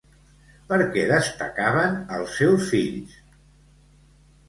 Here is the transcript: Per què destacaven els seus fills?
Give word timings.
Per 0.71 0.79
què 0.95 1.03
destacaven 1.11 2.01
els 2.19 2.35
seus 2.41 2.67
fills? 2.73 3.17